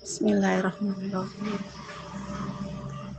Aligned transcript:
Bismillahirrahmanirrahim. 0.00 1.60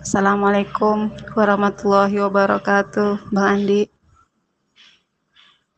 Assalamualaikum 0.01 1.13
warahmatullahi 1.37 2.17
wabarakatuh, 2.17 3.29
Bang 3.29 3.61
Andi. 3.61 3.85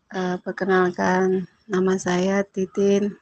Uh, 0.08 0.40
perkenalkan, 0.40 1.44
nama 1.68 2.00
saya 2.00 2.48
Titin. 2.48 3.20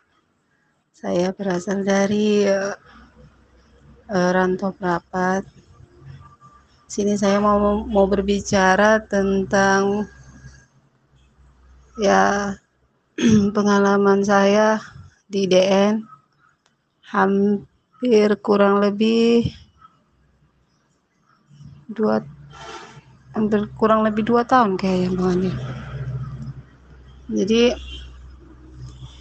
Saya 0.94 1.34
berasal 1.34 1.82
dari 1.82 2.46
uh, 2.46 2.78
uh, 4.14 4.30
Rantau 4.30 4.78
Prapat. 4.78 5.42
Sini 6.86 7.18
saya 7.18 7.42
mau 7.42 7.82
mau 7.82 8.06
berbicara 8.06 9.02
tentang 9.10 10.06
ya 11.98 12.54
pengalaman 13.58 14.22
saya 14.22 14.78
di 15.26 15.50
DN 15.50 16.06
hampir 18.02 18.34
kurang 18.42 18.82
lebih 18.82 19.54
dua 21.86 22.26
hampir 23.38 23.70
kurang 23.78 24.02
lebih 24.02 24.26
dua 24.26 24.42
tahun 24.42 24.74
kayaknya 24.74 25.14
Bang 25.14 25.38
Andi. 25.38 25.52
Jadi 27.30 27.78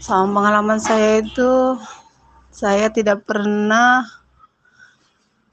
sama 0.01 0.41
pengalaman 0.41 0.81
saya 0.81 1.21
itu 1.21 1.77
saya 2.49 2.89
tidak 2.89 3.29
pernah 3.29 4.09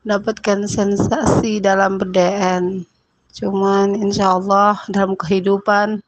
dapatkan 0.07 0.63
sensasi 0.63 1.59
dalam 1.59 1.99
berdn 1.99 2.87
cuman 3.35 4.07
insya 4.07 4.39
Allah 4.39 4.79
dalam 4.87 5.19
kehidupan 5.19 5.99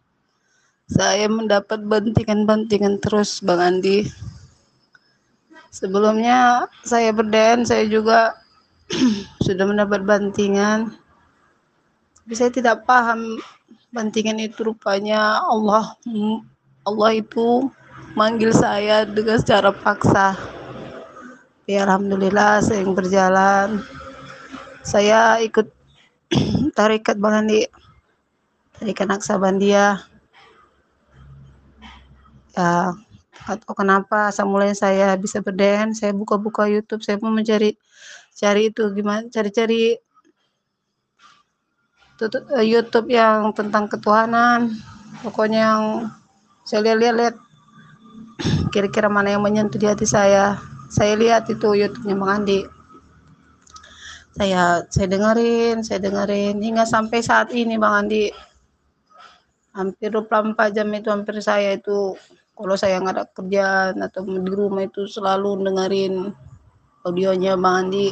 saya 0.88 1.28
mendapat 1.28 1.84
bantingan-bantingan 1.84 3.04
terus 3.04 3.44
Bang 3.44 3.60
Andi 3.60 4.08
Sebelumnya 5.70 6.66
saya 6.82 7.14
berden, 7.14 7.62
saya 7.62 7.86
juga 7.86 8.34
sudah 9.46 9.66
mendapat 9.70 10.02
bantingan. 10.02 10.98
Tapi 12.26 12.34
saya 12.34 12.50
tidak 12.50 12.86
paham 12.90 13.38
bantingan 13.90 14.38
itu 14.38 14.62
rupanya 14.70 15.42
Allah 15.50 15.98
Allah 16.86 17.12
itu 17.18 17.70
manggil 18.14 18.54
saya 18.54 19.06
dengan 19.06 19.38
secara 19.38 19.70
paksa. 19.74 20.38
Ya 21.70 21.86
alhamdulillah 21.86 22.66
saya 22.66 22.82
yang 22.82 22.98
berjalan. 22.98 23.86
Saya 24.82 25.38
ikut 25.46 25.70
tarikat 26.78 27.22
Bang 27.22 27.46
Andi. 27.46 27.70
Tarikat 28.82 29.06
Naksabandia. 29.06 30.02
Ya, 32.58 32.98
atau 33.48 33.72
kenapa 33.78 34.34
asal 34.34 34.50
mulai 34.50 34.76
saya 34.76 35.16
bisa 35.16 35.40
berden 35.40 35.96
saya 35.96 36.12
buka-buka 36.12 36.68
YouTube 36.68 37.06
saya 37.06 37.16
mau 37.22 37.32
mencari 37.32 37.78
cari 38.40 38.72
itu 38.72 38.84
gimana 38.96 39.28
cari-cari 39.28 40.00
uh, 42.24 42.64
YouTube 42.64 43.12
yang 43.12 43.52
tentang 43.56 43.88
ketuhanan. 43.88 44.76
Pokoknya 45.24 45.60
yang 45.72 45.84
saya 46.68 46.96
lihat-lihat 46.96 47.36
kira-kira 48.74 49.08
mana 49.08 49.36
yang 49.36 49.44
menyentuh 49.44 49.80
di 49.80 49.88
hati 49.88 50.08
saya. 50.08 50.60
Saya 50.90 51.14
lihat 51.16 51.48
itu 51.48 51.76
YouTube-nya 51.76 52.16
Bang 52.18 52.44
Andi. 52.44 52.66
Saya 54.40 54.88
saya 54.88 55.08
dengerin 55.12 55.84
saya 55.84 56.00
dengerin. 56.02 56.60
Hingga 56.60 56.84
sampai 56.88 57.20
saat 57.20 57.52
ini 57.52 57.76
Bang 57.76 58.08
Andi 58.08 58.32
hampir 59.76 60.10
24 60.12 60.76
jam 60.76 60.88
itu 60.92 61.08
hampir 61.14 61.40
saya 61.40 61.78
itu 61.78 62.18
kalau 62.60 62.76
saya 62.76 63.00
nggak 63.00 63.16
ada 63.16 63.26
kerjaan 63.32 64.04
atau 64.04 64.28
di 64.28 64.52
rumah 64.52 64.84
itu 64.84 65.08
selalu 65.08 65.64
dengerin 65.64 66.36
audionya 67.08 67.56
Bang 67.56 67.88
Andi. 67.88 68.12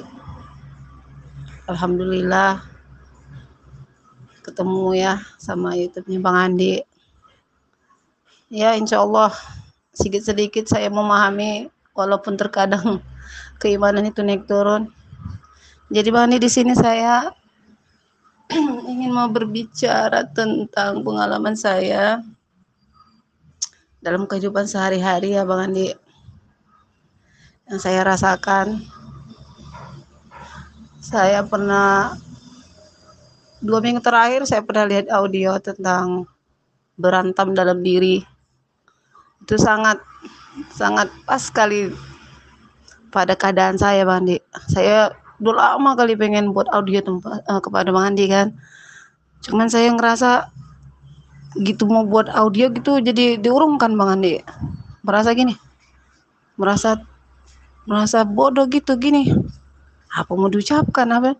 Alhamdulillah 1.67 2.63
ketemu 4.47 4.95
ya 4.95 5.19
sama 5.35 5.75
YouTube-nya 5.75 6.19
Bang 6.23 6.39
Andi. 6.39 6.79
Ya 8.47 8.71
insya 8.79 9.03
Allah 9.03 9.35
sedikit-sedikit 9.91 10.71
saya 10.71 10.87
memahami 10.87 11.67
walaupun 11.91 12.39
terkadang 12.39 13.03
keimanan 13.59 14.07
itu 14.07 14.23
naik 14.23 14.47
turun. 14.47 14.87
Jadi 15.91 16.07
Bang 16.07 16.31
Andi 16.31 16.39
di 16.39 16.47
sini 16.47 16.71
saya 16.71 17.35
ingin 18.95 19.11
mau 19.11 19.27
berbicara 19.27 20.23
tentang 20.31 21.03
pengalaman 21.03 21.59
saya 21.59 22.23
dalam 24.07 24.23
kehidupan 24.23 24.63
sehari-hari 24.63 25.35
ya 25.35 25.43
Bang 25.43 25.67
Andi 25.67 25.91
yang 27.67 27.75
saya 27.75 28.07
rasakan. 28.07 28.87
Saya 31.03 31.43
pernah 31.43 32.15
dua 33.59 33.83
minggu 33.83 33.99
terakhir 33.99 34.47
saya 34.47 34.63
pernah 34.63 34.87
lihat 34.87 35.11
audio 35.11 35.59
tentang 35.59 36.23
berantem 36.95 37.51
dalam 37.51 37.83
diri. 37.83 38.23
Itu 39.43 39.59
sangat 39.59 39.99
sangat 40.71 41.11
pas 41.27 41.43
sekali 41.43 41.91
pada 43.11 43.35
keadaan 43.35 43.75
saya 43.75 44.07
Bang 44.07 44.23
Andi. 44.23 44.39
Saya 44.71 45.11
udah 45.43 45.75
lama 45.75 45.99
kali 45.99 46.15
pengen 46.15 46.55
buat 46.55 46.71
audio 46.71 47.03
tempat, 47.03 47.43
uh, 47.51 47.59
kepada 47.59 47.91
Bang 47.91 48.15
Andi 48.15 48.31
kan. 48.31 48.55
Cuman 49.43 49.67
saya 49.67 49.91
ngerasa 49.91 50.47
gitu 51.55 51.87
mau 51.87 52.03
buat 52.03 52.27
audio 52.33 52.67
gitu 52.73 52.99
jadi 52.99 53.39
diurungkan 53.39 53.95
Bang 53.95 54.19
Andi. 54.19 54.43
Merasa 55.07 55.31
gini. 55.31 55.55
Merasa 56.59 56.99
merasa 57.87 58.27
bodoh 58.27 58.67
gitu 58.67 58.99
gini. 58.99 59.31
Apa 60.11 60.35
mau 60.35 60.51
diucapkan 60.51 61.07
apa? 61.13 61.39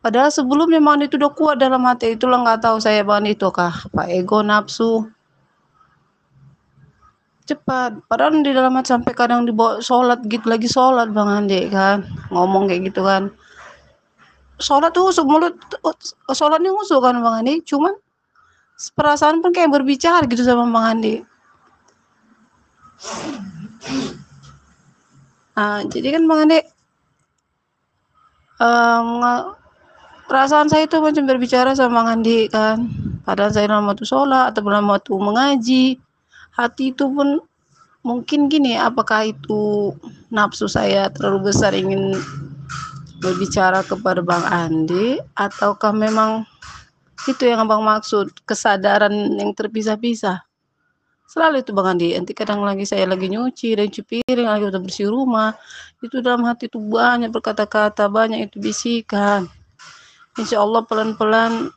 Padahal 0.00 0.28
sebelumnya 0.32 0.80
Bang 0.80 1.00
Andi 1.00 1.08
itu 1.08 1.16
udah 1.16 1.32
kuat 1.32 1.56
dalam 1.60 1.84
hati. 1.88 2.16
Itulah 2.16 2.44
nggak 2.44 2.60
tahu 2.64 2.76
saya 2.80 3.00
Bang 3.04 3.24
Andi 3.24 3.36
itu 3.36 3.48
kah 3.48 3.72
apa 3.72 4.08
ego 4.12 4.44
nafsu? 4.44 5.08
Cepat. 7.48 7.98
Padahal 8.06 8.40
di 8.40 8.52
dalam 8.52 8.76
hati 8.76 8.94
sampai 8.94 9.12
kadang 9.16 9.48
dibawa 9.48 9.82
sholat 9.82 10.22
gitu 10.28 10.46
lagi 10.48 10.68
sholat 10.68 11.10
Bang 11.12 11.28
Andi 11.28 11.68
kan? 11.72 12.04
Ngomong 12.28 12.68
kayak 12.68 12.92
gitu 12.92 13.04
kan? 13.04 13.32
Sholat 14.60 14.92
tuh 14.92 15.08
usuk 15.08 15.24
mulut 15.24 15.56
sholatnya 16.32 16.72
usuk 16.76 17.00
kan 17.00 17.16
Bang 17.20 17.44
Andi? 17.44 17.64
Cuman 17.64 17.96
perasaan 18.88 19.44
pun 19.44 19.52
kayak 19.52 19.68
berbicara 19.68 20.24
gitu 20.24 20.40
sama 20.40 20.64
Bang 20.64 20.96
Andi. 20.96 21.20
Nah, 25.60 25.84
jadi 25.84 26.16
kan 26.16 26.24
Bang 26.24 26.48
Andi 26.48 26.58
um, 28.64 29.20
perasaan 30.24 30.72
saya 30.72 30.88
itu 30.88 30.96
macam 31.04 31.28
berbicara 31.28 31.76
sama 31.76 32.00
Bang 32.00 32.08
Andi 32.20 32.48
kan. 32.48 32.88
Padahal 33.28 33.52
saya 33.52 33.68
dalam 33.68 33.84
waktu 33.84 34.08
sholat 34.08 34.56
atau 34.56 34.64
dalam 34.64 34.88
waktu 34.88 35.12
mengaji, 35.12 35.84
hati 36.56 36.96
itu 36.96 37.04
pun 37.12 37.44
mungkin 38.00 38.48
gini, 38.48 38.80
apakah 38.80 39.28
itu 39.28 39.92
nafsu 40.32 40.64
saya 40.64 41.12
terlalu 41.12 41.52
besar 41.52 41.76
ingin 41.76 42.16
berbicara 43.20 43.84
kepada 43.84 44.24
Bang 44.24 44.40
Andi 44.48 45.20
ataukah 45.36 45.92
memang 45.92 46.48
itu 47.28 47.42
yang 47.44 47.66
abang 47.66 47.84
maksud 47.84 48.32
kesadaran 48.48 49.12
yang 49.36 49.52
terpisah-pisah. 49.52 50.40
Selalu 51.30 51.62
itu 51.62 51.70
bang 51.70 51.88
Andi. 51.94 52.08
Nanti 52.16 52.32
kadang 52.34 52.66
lagi 52.66 52.82
saya 52.82 53.06
lagi 53.06 53.30
nyuci 53.30 53.78
dan 53.78 53.86
cuci 53.86 54.02
piring 54.02 54.48
lagi 54.50 54.64
udah 54.66 54.80
bersih 54.82 55.06
rumah 55.14 55.54
itu 56.02 56.18
dalam 56.18 56.42
hati 56.42 56.66
itu 56.66 56.80
banyak 56.80 57.30
berkata-kata 57.30 58.10
banyak 58.10 58.50
itu 58.50 58.58
bisikan. 58.58 59.46
Insya 60.34 60.58
Allah 60.58 60.82
pelan-pelan 60.82 61.70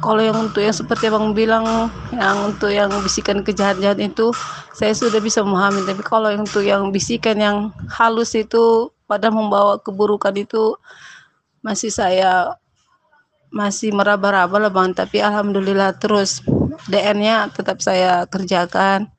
kalau 0.00 0.18
yang 0.24 0.48
untuk 0.48 0.64
yang 0.64 0.72
seperti 0.72 1.12
abang 1.12 1.36
bilang 1.36 1.92
yang 2.10 2.48
untuk 2.48 2.72
yang 2.72 2.88
bisikan 3.04 3.44
kejahat-jahat 3.44 4.00
itu 4.00 4.32
saya 4.74 4.96
sudah 4.96 5.20
bisa 5.22 5.44
memahami. 5.44 5.84
Tapi 5.84 6.02
kalau 6.02 6.32
yang 6.32 6.42
untuk 6.42 6.64
yang 6.64 6.88
bisikan 6.90 7.36
yang 7.38 7.56
halus 7.86 8.32
itu 8.34 8.90
pada 9.04 9.28
membawa 9.28 9.78
keburukan 9.78 10.32
itu 10.34 10.74
masih 11.60 11.92
saya 11.92 12.56
masih 13.50 13.90
meraba-raba 13.90 14.56
lah 14.62 14.72
bang 14.72 14.94
tapi 14.94 15.18
alhamdulillah 15.18 15.98
terus 15.98 16.42
DN-nya 16.86 17.50
tetap 17.50 17.82
saya 17.82 18.24
kerjakan. 18.30 19.10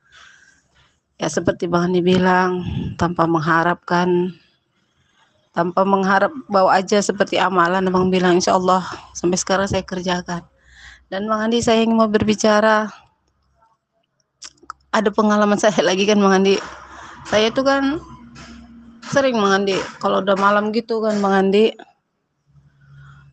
Ya 1.20 1.28
seperti 1.30 1.70
bang 1.70 1.94
dibilang 1.94 2.66
tanpa 2.98 3.28
mengharapkan 3.30 4.34
tanpa 5.52 5.84
mengharap 5.84 6.32
bawa 6.48 6.80
aja 6.80 6.98
seperti 7.04 7.36
amalan 7.36 7.84
bang 7.92 8.06
bilang 8.08 8.34
insya 8.40 8.56
Allah 8.56 8.82
sampai 9.12 9.36
sekarang 9.38 9.68
saya 9.68 9.84
kerjakan. 9.84 10.42
Dan 11.12 11.28
bang 11.28 11.40
Andi 11.46 11.60
saya 11.60 11.84
ingin 11.84 12.00
mau 12.00 12.08
berbicara. 12.08 12.88
Ada 14.92 15.12
pengalaman 15.12 15.60
saya 15.60 15.76
lagi 15.88 16.08
kan 16.08 16.18
bang 16.18 16.34
Andi 16.40 16.56
saya 17.28 17.52
itu 17.52 17.60
kan 17.62 18.00
sering 19.12 19.36
bang 19.36 19.62
Andi 19.62 19.76
kalau 20.00 20.24
udah 20.24 20.34
malam 20.40 20.72
gitu 20.72 21.04
kan 21.04 21.20
bang 21.20 21.34
Andi 21.46 21.64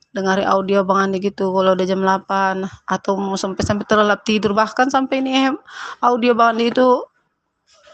dengarin 0.09 0.47
audio 0.49 0.81
Bang 0.81 1.09
Andi 1.09 1.21
gitu 1.21 1.53
kalau 1.53 1.77
udah 1.77 1.85
jam 1.85 2.01
8 2.01 2.65
atau 2.89 3.13
mau 3.17 3.37
sampai 3.37 3.61
sampai 3.61 3.85
terlelap 3.85 4.25
tidur. 4.25 4.57
Bahkan 4.57 4.89
sampai 4.89 5.21
ini 5.21 5.53
audio 6.01 6.33
Bang 6.33 6.57
Andi 6.57 6.73
itu 6.73 7.05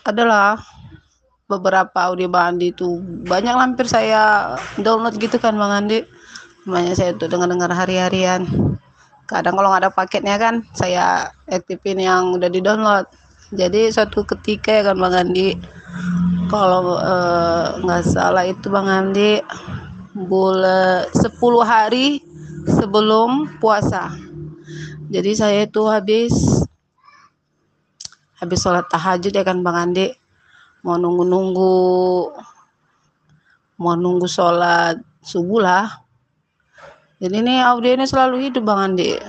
adalah 0.07 0.59
beberapa 1.51 2.07
audio 2.07 2.31
Bang 2.31 2.55
Andi 2.55 2.71
itu. 2.71 3.03
Banyak 3.27 3.55
hampir 3.55 3.85
saya 3.89 4.55
download 4.79 5.19
gitu 5.19 5.35
kan 5.37 5.59
Bang 5.59 5.73
Andi. 5.73 6.03
Banyak 6.65 6.93
saya 6.97 7.13
untuk 7.13 7.29
dengar-dengar 7.29 7.69
hari-harian. 7.69 8.47
Kadang 9.25 9.57
kalau 9.57 9.73
nggak 9.73 9.83
ada 9.85 9.91
paketnya 9.91 10.35
kan 10.37 10.61
saya 10.77 11.33
aktifin 11.49 11.97
yang 11.97 12.37
udah 12.37 12.49
di 12.49 12.61
download 12.61 13.09
jadi 13.53 13.93
suatu 13.93 14.25
ketika 14.25 14.81
ya 14.81 14.83
kan 14.89 14.97
Bang 14.97 15.13
Andi 15.13 15.53
kalau 16.49 16.97
eh, 16.97 17.65
nggak 17.81 18.01
uh, 18.01 18.07
salah 18.09 18.45
itu 18.45 18.67
Bang 18.73 18.89
Andi 18.89 19.37
bulan 20.15 21.11
10 21.11 21.27
hari 21.67 22.23
sebelum 22.63 23.59
puasa. 23.59 24.15
Jadi 25.11 25.31
saya 25.35 25.67
itu 25.67 25.83
habis 25.91 26.31
habis 28.39 28.59
sholat 28.63 28.87
tahajud 28.87 29.35
ya 29.35 29.43
kan 29.43 29.59
Bang 29.59 29.75
Andi. 29.75 30.15
Mau 30.87 30.95
nunggu-nunggu 30.95 31.75
mau 33.75 33.99
nunggu 33.99 34.25
sholat 34.25 34.95
subuh 35.19 35.59
lah. 35.59 35.85
Jadi 37.19 37.35
ini 37.43 37.59
audio 37.59 37.91
ini 37.91 38.07
selalu 38.07 38.47
hidup 38.47 38.63
Bang 38.63 38.95
Andi. 38.95 39.19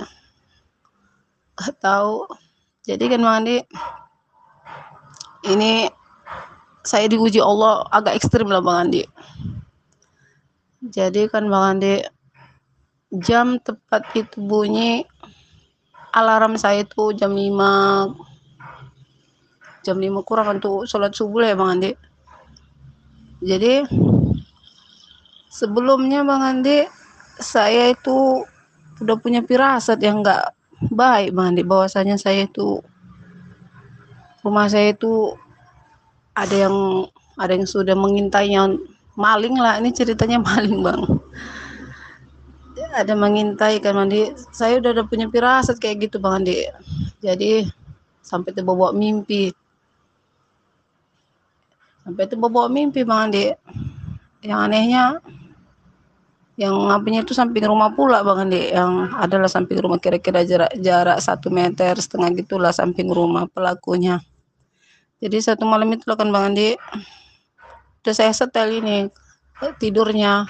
Tahu. 1.83 2.31
Jadi 2.87 3.03
kan 3.11 3.19
Bang 3.19 3.35
Andi 3.43 3.59
ini 5.51 5.91
saya 6.87 7.11
diuji 7.11 7.43
Allah 7.43 7.83
agak 7.91 8.15
ekstrim 8.15 8.47
lah 8.47 8.63
Bang 8.63 8.87
Andi 8.87 9.03
jadi 10.77 11.25
kan 11.25 11.49
Bang 11.49 11.81
Andi 11.81 12.05
jam 13.09 13.57
tepat 13.57 14.05
itu 14.13 14.37
bunyi 14.37 15.01
alarm 16.13 16.53
saya 16.53 16.85
itu 16.85 17.17
jam 17.17 17.33
5 17.33 18.13
jam 19.81 19.97
5 19.97 20.27
kurang 20.27 20.61
untuk 20.61 20.85
sholat 20.85 21.17
subuh 21.17 21.41
ya 21.41 21.57
Bang 21.57 21.81
Andi. 21.81 21.97
Jadi 23.41 23.89
sebelumnya 25.49 26.21
Bang 26.21 26.45
Andi 26.45 26.85
saya 27.41 27.89
itu 27.89 28.45
udah 29.01 29.17
punya 29.17 29.41
firasat 29.41 29.97
yang 30.01 30.21
enggak 30.21 30.53
baik 30.93 31.33
Bang 31.33 31.57
Andi. 31.57 31.65
Bahwasanya 31.65 32.21
saya 32.21 32.45
itu 32.45 32.85
rumah 34.45 34.69
saya 34.69 34.93
itu 34.93 35.33
ada 36.37 36.69
yang 36.69 37.09
ada 37.37 37.53
yang 37.53 37.65
sudah 37.65 37.97
mengintainya 37.97 38.77
maling 39.17 39.57
lah 39.57 39.81
ini 39.81 39.89
ceritanya 39.91 40.37
maling 40.47 40.79
Bang. 40.85 41.01
Ada 42.93 43.17
mengintai 43.17 43.81
kan 43.81 43.97
Andi 43.97 44.31
saya 44.53 44.77
udah, 44.77 44.93
udah 44.93 45.05
punya 45.09 45.27
firasat 45.27 45.81
kayak 45.81 46.07
gitu 46.07 46.21
Bang 46.21 46.45
Andi 46.45 46.69
jadi 47.19 47.65
sampai 48.21 48.51
terbawa 48.51 48.91
mimpi. 48.91 49.55
Sampai 52.03 52.23
itu 52.23 52.35
bawa 52.39 52.71
mimpi 52.71 53.03
bang 53.03 53.27
Andi 53.27 53.45
yang 54.45 54.69
anehnya 54.69 55.19
yang 56.57 56.73
ngapainnya 56.73 57.21
itu 57.21 57.35
samping 57.35 57.67
rumah 57.67 57.91
pula 57.91 58.23
bang 58.23 58.47
Andi 58.47 58.61
yang 58.71 59.11
adalah 59.15 59.51
samping 59.51 59.79
rumah 59.79 59.99
kira-kira 59.99 60.47
jarak 60.47 60.71
jarak 60.79 61.19
satu 61.19 61.51
meter 61.51 61.99
setengah 61.99 62.31
gitulah 62.37 62.71
samping 62.71 63.11
rumah 63.11 63.47
pelakunya. 63.51 64.23
Jadi 65.17 65.37
satu 65.41 65.65
malam 65.65 65.91
itu 65.91 66.07
kan 66.07 66.31
bang 66.31 66.45
Andi 66.53 66.69
udah 68.03 68.13
saya 68.13 68.33
setel 68.33 68.81
ini 68.81 69.09
tidurnya. 69.81 70.45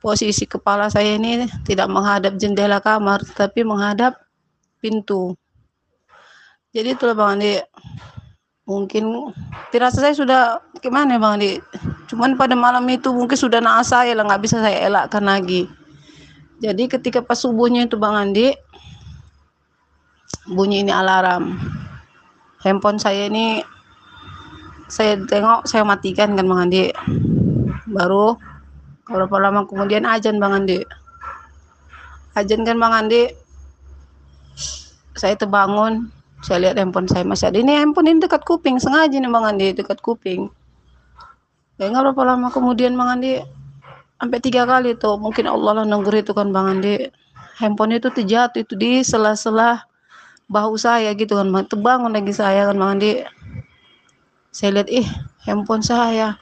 Posisi 0.00 0.48
kepala 0.48 0.88
saya 0.88 1.20
ini 1.20 1.44
tidak 1.68 1.92
menghadap 1.92 2.40
jendela 2.40 2.80
kamar 2.80 3.20
tapi 3.36 3.60
menghadap 3.60 4.16
pintu. 4.80 5.36
Jadi 6.72 6.96
itulah 6.96 7.12
bang 7.12 7.36
Andi. 7.36 7.54
Mungkin 8.64 9.34
dirasa 9.68 10.00
saya 10.00 10.16
sudah 10.16 10.64
gimana 10.80 11.20
bang 11.20 11.36
Andi? 11.36 11.52
Cuman 12.08 12.40
pada 12.40 12.56
malam 12.56 12.88
itu 12.88 13.12
mungkin 13.12 13.36
sudah 13.36 13.60
naas 13.60 13.92
saya 13.92 14.16
lah 14.16 14.24
nggak 14.24 14.40
bisa 14.40 14.64
saya 14.64 14.88
elakkan 14.88 15.20
lagi. 15.20 15.68
Jadi 16.64 16.88
ketika 16.88 17.20
pas 17.20 17.36
subuhnya 17.36 17.84
itu 17.84 18.00
bang 18.00 18.16
Andi 18.16 18.56
bunyi 20.48 20.80
ini 20.80 20.96
alarm. 20.96 21.60
Handphone 22.64 22.96
saya 22.96 23.28
ini 23.28 23.60
saya 24.90 25.16
tengok 25.22 25.70
saya 25.70 25.86
matikan 25.86 26.34
kan 26.34 26.44
bang 26.44 26.60
Andi. 26.66 26.84
Baru 27.86 28.34
berapa 29.06 29.36
lama 29.38 29.64
kemudian 29.64 30.02
ajan 30.04 30.42
bang 30.42 30.52
Andi? 30.52 30.78
Ajan 32.34 32.66
kan 32.66 32.76
bang 32.76 32.94
Andi 32.94 33.22
saya 35.14 35.36
terbangun 35.36 36.08
saya 36.40 36.68
lihat 36.68 36.80
handphone 36.80 37.04
saya 37.04 37.24
masih 37.24 37.52
ada. 37.52 37.60
Ini 37.60 37.84
handphone 37.84 38.08
ini 38.08 38.18
dekat 38.24 38.48
kuping 38.48 38.80
sengaja 38.80 39.12
nih 39.12 39.28
Bang 39.28 39.44
Andi 39.44 39.76
dekat 39.76 40.00
kuping. 40.00 40.48
Ya 41.76 41.88
nggak 41.92 42.12
berapa 42.12 42.22
lama 42.36 42.48
kemudian 42.48 42.96
Bang 42.96 43.20
Andi? 43.20 43.40
Sampai 44.20 44.40
tiga 44.40 44.68
kali 44.68 44.96
tuh 44.96 45.16
mungkin 45.16 45.48
Allah 45.48 45.80
lah 45.80 45.84
nunggu 45.84 46.12
itu 46.16 46.32
kan 46.32 46.48
Bang 46.48 46.80
Andi. 46.80 47.12
Handphone 47.60 48.00
itu 48.00 48.08
terjatuh 48.08 48.64
itu 48.64 48.72
di 48.72 49.04
sela-sela 49.04 49.84
bahu 50.48 50.80
saya 50.80 51.12
gitu 51.12 51.36
kan 51.36 51.52
terbangun 51.68 52.16
lagi 52.16 52.32
saya 52.32 52.72
kan 52.72 52.76
Bang 52.80 52.96
Andi 52.96 53.20
saya 54.50 54.82
lihat 54.82 54.88
ih 54.90 55.06
handphone 55.46 55.82
saya 55.82 56.38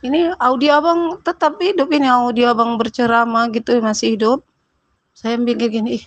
ini 0.00 0.32
audio 0.40 0.80
abang 0.80 1.20
tetap 1.20 1.60
hidup 1.60 1.92
ini 1.92 2.08
audio 2.08 2.56
abang 2.56 2.80
berceramah 2.80 3.52
gitu 3.52 3.76
masih 3.84 4.16
hidup. 4.16 4.40
Saya 5.12 5.36
mikir 5.36 5.68
gini 5.68 6.00
ih 6.00 6.04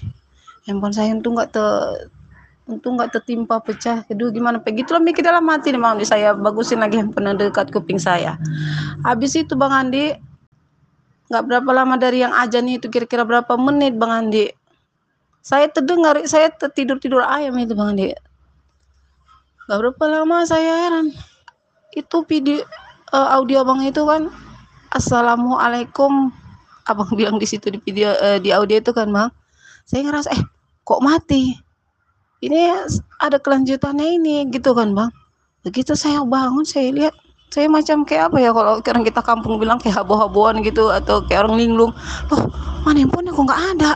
handphone 0.66 0.94
saya 0.94 1.14
itu 1.14 1.30
nggak 1.30 1.54
ter 1.54 1.66
untung 2.66 2.98
nggak 2.98 3.14
tertimpa 3.14 3.62
pecah. 3.62 4.02
Kedua 4.10 4.34
gimana 4.34 4.58
begitulah 4.58 4.98
mikir 4.98 5.22
dalam 5.22 5.46
hati 5.46 5.70
nih 5.70 5.82
mau 5.82 5.94
saya 6.02 6.34
bagusin 6.34 6.82
lagi 6.82 6.98
handphone 6.98 7.38
dekat 7.38 7.70
kuping 7.70 8.02
saya. 8.02 8.38
Habis 9.06 9.38
itu 9.38 9.54
bang 9.54 9.74
Andi 9.74 10.18
nggak 11.30 11.44
berapa 11.46 11.70
lama 11.70 11.94
dari 11.98 12.26
yang 12.26 12.34
ajan 12.34 12.66
itu 12.66 12.90
kira-kira 12.90 13.22
berapa 13.22 13.54
menit 13.62 13.94
bang 13.94 14.26
Andi? 14.26 14.50
Saya 15.46 15.70
terdengar 15.70 16.18
saya 16.26 16.50
tertidur 16.50 16.98
tidur 16.98 17.22
ayam 17.22 17.54
itu 17.62 17.78
bang 17.78 17.94
Andi 17.94 18.08
nggak 19.68 19.80
berapa 19.80 20.04
lama 20.12 20.44
saya 20.44 20.88
heran. 20.88 21.08
Itu 21.96 22.28
video 22.28 22.64
uh, 23.16 23.38
audio 23.40 23.64
bang 23.64 23.88
itu 23.88 24.04
kan 24.04 24.28
assalamualaikum. 24.92 26.32
Abang 26.84 27.08
bilang 27.20 27.40
di 27.40 27.48
situ 27.48 27.72
di 27.72 27.80
video 27.80 28.12
uh, 28.20 28.40
di 28.44 28.52
audio 28.52 28.80
itu 28.80 28.92
kan 28.92 29.08
bang 29.08 29.32
saya 29.88 30.04
ngerasa 30.08 30.30
eh 30.36 30.44
kok 30.84 31.00
mati? 31.00 31.56
Ini 32.44 32.76
ada 33.24 33.40
kelanjutannya 33.40 34.20
ini 34.20 34.44
gitu 34.52 34.76
kan 34.76 34.92
bang. 34.92 35.12
Begitu 35.64 35.96
saya 35.96 36.20
bangun 36.28 36.68
saya 36.68 36.92
lihat 36.92 37.16
saya 37.54 37.70
macam 37.70 38.04
kayak 38.04 38.34
apa 38.34 38.38
ya 38.42 38.50
kalau 38.50 38.82
orang 38.82 39.06
kita 39.06 39.22
kampung 39.22 39.62
bilang 39.62 39.78
kayak 39.78 40.02
habo-haboan 40.02 40.60
gitu 40.66 40.92
atau 40.92 41.24
kayak 41.24 41.48
orang 41.48 41.56
linglung. 41.56 41.96
Loh 42.28 42.42
mana 42.84 43.00
handphone 43.00 43.32
kok 43.32 43.46
nggak 43.48 43.64
ada? 43.80 43.92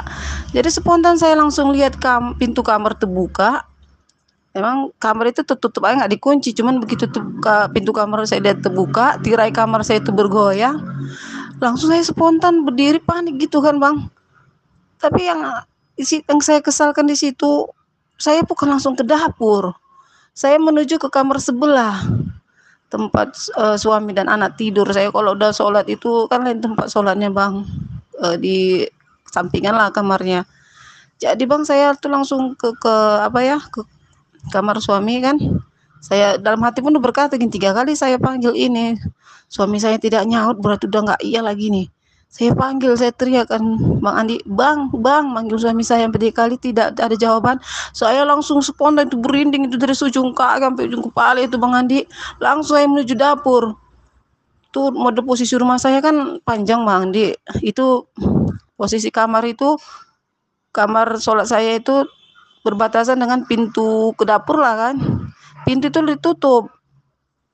Jadi 0.56 0.70
spontan 0.72 1.20
saya 1.20 1.36
langsung 1.36 1.76
lihat 1.76 2.00
kam 2.00 2.40
pintu 2.40 2.64
kamar 2.64 2.96
terbuka 2.96 3.68
Emang 4.58 4.90
kamar 4.98 5.30
itu 5.30 5.46
tertutup 5.46 5.86
aja 5.86 6.02
nggak 6.02 6.18
dikunci, 6.18 6.50
cuman 6.58 6.82
begitu 6.82 7.06
pintu 7.70 7.94
kamar 7.94 8.26
saya 8.26 8.42
lihat 8.42 8.66
terbuka, 8.66 9.22
tirai 9.22 9.54
kamar 9.54 9.86
saya 9.86 10.02
itu 10.02 10.10
bergoyang, 10.10 10.82
langsung 11.62 11.94
saya 11.94 12.02
spontan 12.02 12.66
berdiri 12.66 12.98
panik 12.98 13.38
gitu 13.38 13.62
kan 13.62 13.78
bang. 13.78 14.10
Tapi 14.98 15.30
yang 15.30 15.46
yang 16.02 16.40
saya 16.42 16.58
kesalkan 16.66 17.06
di 17.06 17.14
situ 17.14 17.70
saya 18.18 18.42
bukan 18.42 18.74
langsung 18.74 18.98
ke 18.98 19.06
dapur. 19.06 19.78
Saya 20.34 20.58
menuju 20.58 20.98
ke 20.98 21.10
kamar 21.10 21.38
sebelah 21.38 22.02
tempat 22.90 23.38
uh, 23.54 23.78
suami 23.78 24.18
dan 24.18 24.26
anak 24.26 24.58
tidur. 24.58 24.90
Saya 24.90 25.14
kalau 25.14 25.38
udah 25.38 25.54
sholat 25.54 25.86
itu 25.86 26.26
kan 26.34 26.42
lain 26.42 26.66
tempat 26.66 26.90
sholatnya 26.90 27.30
bang 27.30 27.62
uh, 28.26 28.34
di 28.42 28.90
sampingan 29.30 29.78
lah 29.78 29.94
kamarnya. 29.94 30.50
Jadi 31.22 31.46
bang 31.46 31.62
saya 31.62 31.94
tuh 31.94 32.10
langsung 32.10 32.58
ke 32.58 32.74
ke 32.78 32.96
apa 33.22 33.40
ya 33.42 33.58
ke 33.62 33.86
kamar 34.54 34.80
suami 34.80 35.20
kan. 35.24 35.38
Saya 35.98 36.38
dalam 36.38 36.62
hati 36.62 36.80
pun 36.86 36.94
berkata 37.01 37.36
gini 37.36 37.50
tiga 37.50 37.74
kali 37.74 37.98
saya 37.98 38.22
panggil 38.22 38.54
ini 38.54 38.94
suami 39.50 39.82
saya 39.82 39.98
tidak 39.98 40.30
nyaut 40.30 40.62
berarti 40.62 40.86
udah 40.86 41.01
nggak 41.10 41.22
iya 41.25 41.42
lagi 41.42 41.74
nih 41.74 41.88
saya 42.27 42.51
panggil, 42.51 42.92
saya 43.00 43.16
teriakkan 43.16 43.63
Bang 44.04 44.16
Andi, 44.20 44.44
Bang, 44.44 44.92
Bang, 45.00 45.32
manggil 45.32 45.56
suami 45.58 45.80
saya 45.80 46.06
yang 46.06 46.12
tiga 46.12 46.44
kali 46.44 46.60
tidak 46.60 47.00
ada 47.00 47.16
jawaban. 47.16 47.56
Saya 47.96 48.27
langsung 48.27 48.60
spontan 48.60 49.08
itu 49.08 49.16
berinding 49.16 49.72
itu 49.72 49.80
dari 49.80 49.96
ujung 49.96 50.36
kaki 50.36 50.60
sampai 50.60 50.84
ujung 50.92 51.08
kepala 51.08 51.39
itu 51.39 51.56
Bang 51.56 51.72
Andi. 51.72 52.04
Langsung 52.44 52.75
saya 52.77 52.86
menuju 52.92 53.16
dapur. 53.16 53.80
Itu 54.70 54.92
mode 54.92 55.24
posisi 55.24 55.56
rumah 55.56 55.80
saya 55.80 56.04
kan 56.04 56.44
panjang 56.44 56.84
Bang 56.84 57.10
Andi. 57.10 57.32
Itu 57.63 58.12
posisi 58.75 59.08
kamar 59.08 59.48
itu 59.48 59.80
kamar 60.75 61.18
sholat 61.24 61.48
saya 61.48 61.80
itu 61.80 62.06
berbatasan 62.66 63.20
dengan 63.20 63.44
pintu 63.46 64.14
ke 64.18 64.24
dapur 64.24 64.62
lah 64.62 64.76
kan. 64.76 64.96
Pintu 65.68 65.92
itu 65.92 66.00
ditutup. 66.06 66.72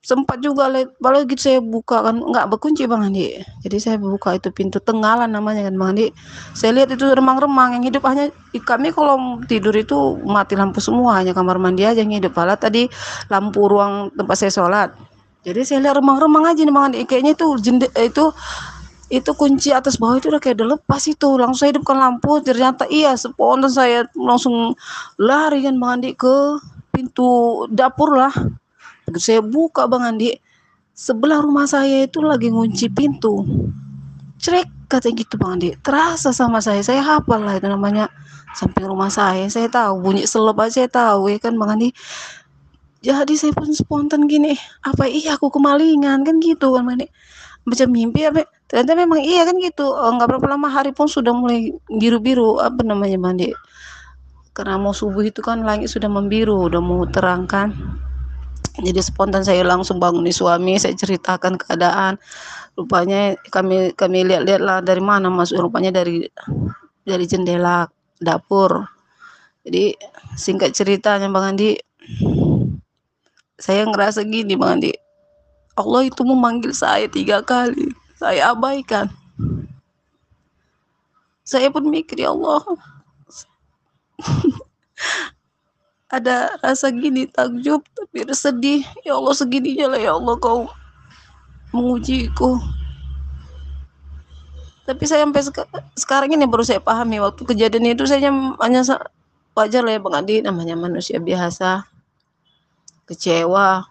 Sempat 0.04 0.44
juga 0.44 0.68
baru 1.00 1.24
gitu 1.24 1.40
saya 1.40 1.60
buka 1.64 2.04
kan 2.04 2.20
nggak 2.20 2.52
berkunci 2.52 2.84
bang 2.84 3.08
Andi. 3.08 3.40
Jadi 3.64 3.78
saya 3.80 3.96
buka 3.96 4.36
itu 4.36 4.52
pintu 4.52 4.84
tenggalan 4.84 5.32
namanya 5.32 5.64
kan 5.72 5.80
bang 5.80 5.90
Andi. 5.96 6.08
Saya 6.52 6.76
lihat 6.76 6.92
itu 6.92 7.08
remang-remang 7.08 7.80
yang 7.80 7.88
hidup 7.88 8.04
hanya 8.12 8.28
kami 8.68 8.92
kalau 8.92 9.40
tidur 9.48 9.72
itu 9.72 10.20
mati 10.28 10.60
lampu 10.60 10.84
semua 10.84 11.24
hanya 11.24 11.32
kamar 11.32 11.56
mandi 11.56 11.88
aja 11.88 12.04
yang 12.04 12.12
hidup. 12.20 12.36
Malah 12.36 12.60
tadi 12.60 12.92
lampu 13.32 13.64
ruang 13.64 14.12
tempat 14.12 14.36
saya 14.36 14.52
sholat. 14.52 14.90
Jadi 15.48 15.64
saya 15.64 15.80
lihat 15.88 15.96
remang-remang 16.04 16.52
aja 16.52 16.68
nih 16.68 16.74
bang 16.76 16.86
Andi. 16.92 16.98
Kayaknya 17.08 17.32
itu 17.40 17.48
jende 17.64 17.88
itu 17.96 18.26
itu 19.12 19.32
kunci 19.36 19.76
atas 19.76 20.00
bawah 20.00 20.20
itu 20.20 20.32
udah 20.32 20.40
kayak 20.40 20.64
udah 20.64 20.80
lepas 20.80 21.04
itu. 21.10 21.36
Langsung 21.36 21.60
saya 21.68 21.70
hidupkan 21.76 21.98
lampu. 22.00 22.40
Ternyata 22.40 22.88
iya 22.88 23.18
spontan 23.20 23.72
saya 23.72 24.08
langsung 24.16 24.78
lari 25.20 25.66
kan 25.66 25.76
bang 25.76 25.92
Andi 26.00 26.10
ke 26.16 26.60
pintu 26.94 27.64
dapur 27.68 28.16
lah. 28.16 28.32
Saya 29.20 29.44
buka 29.44 29.90
bang 29.90 30.16
Andi. 30.16 30.30
Sebelah 30.94 31.42
rumah 31.42 31.66
saya 31.66 32.06
itu 32.06 32.22
lagi 32.24 32.54
ngunci 32.54 32.94
pintu. 32.94 33.44
Cerek 34.40 34.70
kata 34.88 35.12
gitu 35.12 35.36
bang 35.36 35.60
Andi. 35.60 35.70
Terasa 35.84 36.32
sama 36.32 36.64
saya. 36.64 36.80
Saya 36.80 37.04
hafal 37.04 37.44
lah 37.44 37.60
itu 37.60 37.68
namanya. 37.68 38.08
Samping 38.54 38.86
rumah 38.86 39.10
saya 39.10 39.50
saya 39.50 39.68
tahu. 39.68 40.00
Bunyi 40.00 40.30
selop 40.30 40.62
aja 40.62 40.86
saya 40.86 40.88
tahu 40.88 41.28
ya 41.28 41.38
kan 41.44 41.60
bang 41.60 41.70
Andi. 41.76 41.90
Jadi 43.04 43.36
saya 43.36 43.52
pun 43.52 43.68
spontan 43.76 44.32
gini 44.32 44.56
apa 44.80 45.12
iya 45.12 45.36
aku 45.36 45.52
kemalingan? 45.52 46.24
Kan 46.24 46.40
gitu 46.40 46.72
kan 46.72 46.88
bang 46.88 47.04
Andi 47.04 47.08
macam 47.64 47.88
mimpi 47.92 48.28
apa 48.28 48.44
ternyata 48.68 48.92
memang 48.98 49.20
iya 49.24 49.48
kan 49.48 49.56
gitu. 49.60 49.88
Oh, 49.88 50.12
nggak 50.16 50.28
berapa 50.36 50.48
lama 50.56 50.68
hari 50.68 50.92
pun 50.92 51.08
sudah 51.08 51.32
mulai 51.32 51.72
biru-biru 51.88 52.60
apa 52.60 52.84
namanya 52.84 53.16
mandi? 53.20 53.52
Karena 54.54 54.78
mau 54.78 54.94
subuh 54.94 55.24
itu 55.26 55.42
kan 55.42 55.66
langit 55.66 55.90
sudah 55.90 56.12
membiru 56.12 56.70
udah 56.70 56.82
mau 56.84 57.08
terang 57.10 57.48
kan. 57.50 57.74
Jadi 58.82 59.00
spontan 59.06 59.46
saya 59.46 59.62
langsung 59.62 60.02
bangun 60.02 60.26
di 60.26 60.34
suami 60.34 60.82
saya 60.82 60.98
ceritakan 60.98 61.62
keadaan. 61.62 62.18
Rupanya 62.74 63.38
kami 63.54 63.94
kami 63.94 64.26
lihat-lihat 64.26 64.62
lah 64.62 64.78
dari 64.82 65.02
mana 65.02 65.30
masuk 65.30 65.70
rupanya 65.70 65.94
dari 65.94 66.26
dari 67.06 67.26
jendela 67.30 67.86
dapur. 68.18 68.82
Jadi 69.64 69.94
singkat 70.36 70.74
ceritanya 70.74 71.30
Bang 71.30 71.56
Andi 71.56 71.78
saya 73.62 73.86
ngerasa 73.86 74.26
gini 74.26 74.58
Bang 74.58 74.82
Andi 74.82 74.92
Allah 75.74 76.06
itu 76.06 76.22
memanggil 76.22 76.74
saya 76.74 77.10
tiga 77.10 77.42
kali. 77.42 77.90
Saya 78.18 78.54
abaikan. 78.54 79.10
Saya 81.44 81.68
pun 81.74 81.90
mikir, 81.92 82.24
ya 82.24 82.32
Allah, 82.32 82.64
ada 86.14 86.54
rasa 86.62 86.94
gini 86.94 87.26
takjub 87.26 87.82
tapi 87.98 88.22
sedih 88.38 88.86
ya 89.02 89.18
Allah 89.18 89.34
segininya 89.34 89.98
lah 89.98 90.00
ya 90.00 90.14
Allah 90.14 90.38
kau 90.38 90.70
mengujiku 91.74 92.62
tapi 94.86 95.10
saya 95.10 95.26
sampai 95.26 95.42
seka 95.42 95.64
sekarang 95.98 96.30
ini 96.38 96.46
baru 96.46 96.62
saya 96.62 96.78
pahami 96.78 97.18
waktu 97.18 97.42
kejadian 97.50 97.98
itu 97.98 98.06
saya 98.06 98.30
hanya 98.30 98.82
wajar 99.58 99.82
lah 99.82 99.98
ya 99.98 100.00
Bang 100.06 100.14
Adi 100.22 100.46
namanya 100.46 100.78
manusia 100.78 101.18
biasa 101.18 101.90
kecewa 103.10 103.90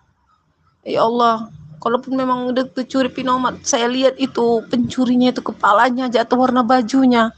ya 0.87 1.03
Allah 1.03 1.51
kalaupun 1.83 2.15
memang 2.15 2.55
udah 2.55 2.71
kecuri 2.71 3.11
pinomat 3.11 3.67
saya 3.67 3.91
lihat 3.91 4.15
itu 4.23 4.63
pencurinya 4.71 5.35
itu 5.35 5.43
kepalanya 5.43 6.07
jatuh 6.07 6.39
warna 6.39 6.63
bajunya. 6.63 7.35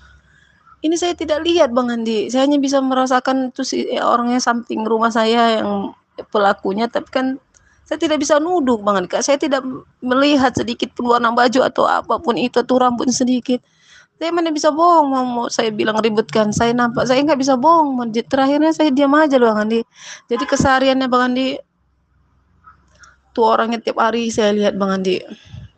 Ini 0.85 1.01
saya 1.01 1.17
tidak 1.17 1.41
lihat 1.49 1.73
Bang 1.73 1.89
Andi. 1.89 2.29
Saya 2.29 2.45
hanya 2.45 2.61
bisa 2.61 2.77
merasakan 2.85 3.49
itu 3.49 3.65
si 3.65 3.89
ya, 3.89 4.05
orangnya 4.05 4.37
samping 4.37 4.85
rumah 4.85 5.09
saya 5.09 5.65
yang 5.65 5.97
pelakunya. 6.29 6.85
Tapi 6.93 7.09
kan 7.09 7.27
saya 7.89 7.97
tidak 7.97 8.21
bisa 8.21 8.37
nuduh 8.37 8.77
Bang 8.85 9.01
Andi. 9.01 9.09
Saya 9.25 9.41
tidak 9.41 9.65
melihat 10.05 10.53
sedikit 10.53 10.93
pun 10.93 11.09
warna 11.09 11.33
baju 11.33 11.65
atau 11.65 11.89
apa 11.89 12.21
pun 12.21 12.37
itu 12.37 12.61
atau 12.61 12.77
rambut 12.77 13.09
sedikit. 13.09 13.65
Saya 14.21 14.29
mana 14.31 14.53
bisa 14.53 14.69
bohong 14.69 15.09
mau, 15.09 15.25
mau 15.25 15.47
saya 15.49 15.73
bilang 15.73 15.97
ributkan. 16.05 16.53
Saya 16.53 16.77
nampak 16.77 17.09
saya 17.09 17.25
nggak 17.25 17.41
bisa 17.41 17.57
bohong 17.57 18.05
terakhirnya 18.29 18.77
saya 18.77 18.93
diam 18.93 19.17
aja 19.17 19.41
loh 19.41 19.57
Bang 19.57 19.65
Andi. 19.65 19.81
Jadi 20.29 20.45
kesehariannya 20.45 21.09
Bang 21.09 21.33
Andi 21.33 21.57
tuh 23.35 23.45
orangnya 23.50 23.83
tiap 23.83 23.99
hari 23.99 24.31
saya 24.31 24.55
lihat 24.55 24.79
Bang 24.79 24.95
Andi. 24.95 25.19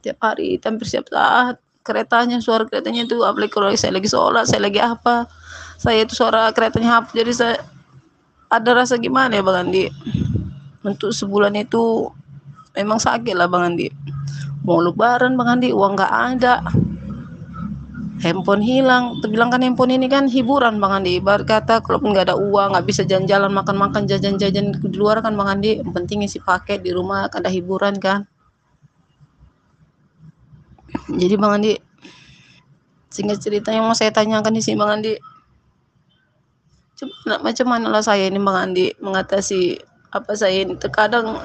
Tiap 0.04 0.20
hari 0.20 0.60
hampir 0.60 0.86
setiap 0.86 1.08
saat. 1.10 1.56
Keretanya 1.86 2.42
suara 2.42 2.66
keretanya 2.66 3.06
itu 3.06 3.22
apalagi 3.22 3.54
kalau 3.54 3.70
saya 3.78 3.94
lagi 3.94 4.10
sholat 4.10 4.42
saya 4.50 4.66
lagi 4.66 4.82
apa 4.82 5.30
saya 5.78 6.02
itu 6.02 6.12
suara 6.12 6.52
keretanya 6.52 7.00
apa. 7.02 7.10
Jadi 7.16 7.32
saya 7.32 7.56
ada 8.52 8.70
rasa 8.76 9.00
gimana 9.00 9.34
ya 9.34 9.42
Bang 9.42 9.66
Andi? 9.66 9.88
Untuk 10.84 11.10
sebulan 11.10 11.56
itu 11.58 12.12
memang 12.76 13.00
sakit 13.00 13.34
lah 13.34 13.48
Bang 13.48 13.74
Andi. 13.74 13.88
Mau 14.62 14.84
lebaran 14.84 15.34
Bang 15.34 15.58
Andi? 15.58 15.72
Uang 15.72 15.96
nggak 15.96 16.12
ada 16.12 16.62
handphone 18.20 18.64
hilang. 18.64 19.20
Terbilang 19.20 19.52
kan 19.52 19.60
handphone 19.60 19.92
ini 19.92 20.06
kan 20.08 20.28
hiburan 20.28 20.80
Bang 20.80 21.02
Andi. 21.02 21.20
Ibarat 21.20 21.44
kata 21.44 21.84
kalaupun 21.84 22.16
nggak 22.16 22.32
ada 22.32 22.36
uang 22.38 22.76
nggak 22.76 22.86
bisa 22.86 23.02
jalan-jalan 23.04 23.52
makan-makan 23.52 24.08
jajan-jajan 24.08 24.76
di 24.76 24.96
luar 24.96 25.20
kan 25.20 25.36
Bang 25.36 25.48
Andi. 25.50 25.80
Yang 25.80 25.92
penting 25.92 26.24
isi 26.24 26.38
paket 26.40 26.80
di 26.80 26.92
rumah 26.94 27.28
ada 27.28 27.48
hiburan 27.50 28.00
kan. 28.00 28.24
Jadi 31.12 31.34
Bang 31.36 31.60
Andi 31.60 31.76
sehingga 33.12 33.32
cerita 33.40 33.72
yang 33.72 33.88
mau 33.88 33.96
saya 33.96 34.12
tanyakan 34.12 34.52
di 34.52 34.62
sini 34.64 34.76
Bang 34.80 35.00
Andi. 35.00 35.14
Macam 37.28 37.66
mana 37.68 37.92
lah 37.92 38.00
saya 38.00 38.24
ini 38.28 38.40
Bang 38.40 38.56
Andi 38.56 38.92
mengatasi 39.04 39.76
apa 40.16 40.32
saya 40.32 40.64
ini. 40.64 40.80
Terkadang 40.80 41.36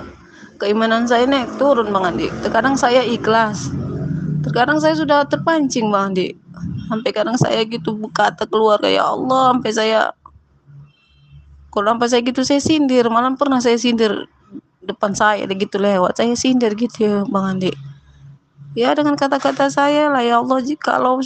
keimanan 0.56 1.04
saya 1.04 1.28
naik 1.28 1.60
turun 1.60 1.92
Bang 1.92 2.08
Andi. 2.08 2.32
Terkadang 2.40 2.80
saya 2.80 3.04
ikhlas. 3.04 3.68
Terkadang 4.42 4.82
saya 4.82 4.96
sudah 4.98 5.28
terpancing 5.28 5.92
Bang 5.92 6.16
Andi 6.16 6.34
sampai 6.92 7.16
kadang 7.16 7.40
saya 7.40 7.64
gitu 7.64 7.96
berkata 7.96 8.44
keluar 8.44 8.84
ya 8.84 9.08
Allah 9.08 9.56
sampai 9.56 9.72
saya 9.72 10.12
kalau 11.72 11.96
sampai 11.96 12.08
saya 12.12 12.22
gitu 12.28 12.44
saya 12.44 12.60
sindir. 12.60 13.08
Malam 13.08 13.40
pernah 13.40 13.64
saya 13.64 13.80
sindir 13.80 14.28
depan 14.84 15.16
saya 15.16 15.48
gitu 15.48 15.80
lewat. 15.80 16.20
Saya 16.20 16.36
sindir 16.36 16.76
gitu 16.76 16.98
ya 17.00 17.16
Bang 17.32 17.58
Andi. 17.58 17.72
Ya 18.76 18.92
dengan 18.92 19.16
kata-kata 19.16 19.72
saya 19.72 20.12
lah 20.12 20.20
ya 20.20 20.44
Allah 20.44 20.60
jika 20.60 21.00
kalau 21.00 21.24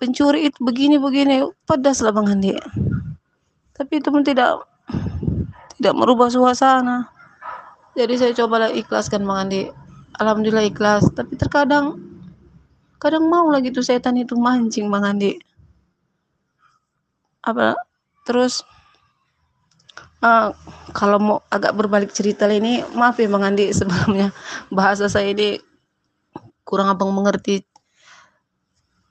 pencuri 0.00 0.48
itu 0.48 0.56
begini-begini 0.64 1.44
pedas 1.68 2.00
lah 2.00 2.16
Bang 2.16 2.32
Andi. 2.32 2.56
Tapi 3.76 4.00
itu 4.00 4.08
pun 4.08 4.24
tidak 4.24 4.64
tidak 5.76 5.94
merubah 6.00 6.32
suasana. 6.32 7.12
Jadi 7.92 8.16
saya 8.16 8.32
coba 8.32 8.72
ikhlaskan 8.72 9.20
Bang 9.28 9.48
Andi. 9.48 9.68
Alhamdulillah 10.16 10.64
ikhlas. 10.64 11.12
Tapi 11.12 11.36
terkadang 11.36 12.00
kadang 13.04 13.28
mau 13.28 13.52
lagi 13.52 13.68
tuh 13.68 13.84
setan 13.84 14.16
itu 14.16 14.32
mancing 14.32 14.88
Bang 14.88 15.04
Andi. 15.04 15.36
Apa 17.44 17.76
terus 18.24 18.64
uh, 20.24 20.56
kalau 20.96 21.18
mau 21.20 21.38
agak 21.52 21.76
berbalik 21.76 22.16
cerita 22.16 22.48
ini 22.48 22.80
maaf 22.96 23.20
ya 23.20 23.28
Bang 23.28 23.44
Andi 23.44 23.68
sebelumnya 23.76 24.32
bahasa 24.72 25.12
saya 25.12 25.36
ini 25.36 25.60
kurang 26.64 26.88
abang 26.88 27.12
mengerti. 27.12 27.60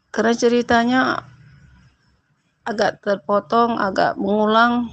Karena 0.09 0.33
ceritanya 0.33 1.21
agak 2.65 3.05
terpotong 3.05 3.77
agak 3.77 4.17
mengulang. 4.17 4.89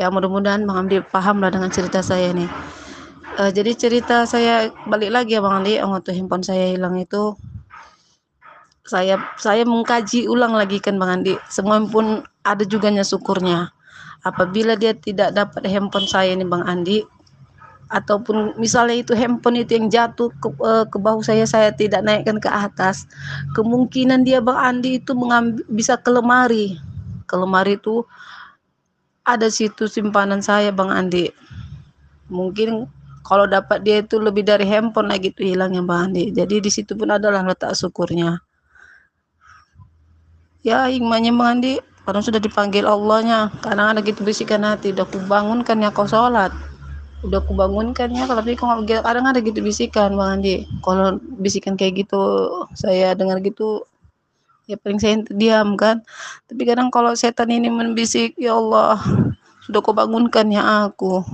Ya 0.00 0.08
mudah-mudahan 0.08 0.64
Bang 0.64 0.88
Andi 0.88 1.04
paham 1.04 1.44
lah 1.44 1.52
dengan 1.52 1.68
cerita 1.68 2.00
saya 2.00 2.32
ini. 2.32 2.48
Uh, 3.36 3.52
jadi 3.52 3.76
cerita 3.76 4.24
saya 4.24 4.72
balik 4.88 5.12
lagi 5.12 5.36
ya 5.36 5.44
Bang 5.44 5.60
Andi 5.60 5.76
waktu 5.84 6.16
handphone 6.16 6.40
saya 6.40 6.72
hilang 6.72 6.96
itu 6.96 7.36
saya 8.86 9.18
saya 9.36 9.66
mengkaji 9.66 10.30
ulang 10.30 10.54
lagi 10.54 10.78
kan 10.78 10.94
Bang 10.96 11.20
Andi. 11.20 11.34
Semua 11.50 11.82
pun 11.82 12.22
ada 12.46 12.62
juga 12.62 12.88
syukurnya. 13.02 13.74
Apabila 14.22 14.78
dia 14.78 14.94
tidak 14.94 15.34
dapat 15.34 15.66
handphone 15.66 16.06
saya 16.06 16.34
ini 16.34 16.46
Bang 16.46 16.62
Andi 16.66 17.02
ataupun 17.86 18.58
misalnya 18.58 18.98
itu 18.98 19.14
handphone 19.14 19.62
itu 19.62 19.78
yang 19.78 19.86
jatuh 19.86 20.30
ke, 20.42 20.48
eh, 20.50 20.84
ke 20.90 20.98
bahu 20.98 21.22
saya 21.22 21.46
saya 21.46 21.70
tidak 21.70 22.02
naikkan 22.02 22.42
ke 22.42 22.50
atas 22.50 23.06
kemungkinan 23.54 24.26
dia 24.26 24.42
Bang 24.42 24.58
Andi 24.58 25.02
itu 25.02 25.14
mengambil 25.18 25.66
bisa 25.66 25.98
ke 25.98 26.10
lemari. 26.10 26.78
Ke 27.26 27.34
lemari 27.34 27.78
itu 27.78 28.06
ada 29.26 29.50
situ 29.50 29.90
simpanan 29.90 30.42
saya 30.42 30.70
Bang 30.70 30.94
Andi. 30.94 31.30
Mungkin 32.30 32.86
kalau 33.26 33.50
dapat 33.50 33.82
dia 33.82 33.98
itu 33.98 34.22
lebih 34.22 34.46
dari 34.46 34.62
handphone 34.62 35.10
lagi 35.10 35.34
itu 35.34 35.42
hilangnya 35.42 35.82
Bang 35.82 36.10
Andi. 36.10 36.30
Jadi 36.30 36.62
di 36.62 36.70
situ 36.70 36.94
pun 36.94 37.10
adalah 37.10 37.42
letak 37.42 37.74
syukurnya 37.74 38.45
ya 40.66 40.90
hikmahnya 40.90 41.30
mandi 41.30 41.78
karena 42.06 42.22
sudah 42.22 42.38
dipanggil 42.42 42.86
Allahnya. 42.86 43.50
Karena 43.62 43.90
ada 43.94 44.02
gitu 44.02 44.22
bisikan 44.22 44.62
hati. 44.62 44.94
Udah 44.94 45.06
kubangunkan 45.10 45.78
ya 45.82 45.90
kau 45.90 46.06
sholat. 46.06 46.50
Udah 47.26 47.42
kubangunkan 47.42 48.14
ya 48.14 48.26
kalau 48.30 48.42
kok 48.46 49.02
kadang 49.02 49.26
ada 49.26 49.42
gitu 49.42 49.58
bisikan 49.58 50.14
bang 50.14 50.38
Andi. 50.38 50.56
Kalau 50.86 51.18
bisikan 51.42 51.74
kayak 51.74 52.06
gitu 52.06 52.22
saya 52.78 53.18
dengar 53.18 53.42
gitu 53.42 53.82
ya 54.70 54.78
paling 54.78 55.02
saya 55.02 55.22
diam 55.34 55.74
kan. 55.74 56.06
Tapi 56.46 56.62
kadang 56.62 56.94
kalau 56.94 57.10
setan 57.18 57.50
ini 57.50 57.66
membisik 57.66 58.38
ya 58.38 58.54
Allah 58.54 59.02
sudah 59.66 59.82
kau 59.82 59.94
ya 60.54 60.86
aku. 60.86 61.26